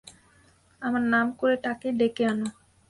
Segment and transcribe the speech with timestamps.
[0.81, 2.47] আমার নাম করে তাকে ডেকে আনো।